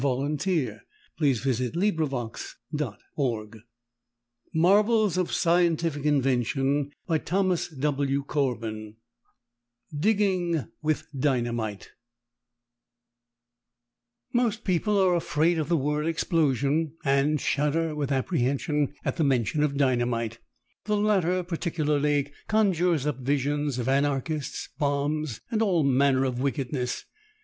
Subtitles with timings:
[0.03, 0.83] Message
[1.19, 2.11] received by Telewriter
[2.71, 3.63] 189
[4.51, 8.93] MARVELS OF SCIENTIFIC INVENTION CHAPTER I
[9.95, 11.91] DIGGING WITH DYNAMITE
[14.33, 19.61] Most people are afraid of the word explosion and shudder with apprehension at the mention
[19.61, 20.39] of dynamite.
[20.85, 27.05] The latter, particularly, conjures up visions of anarchists, bombs, and all manner of wickedness.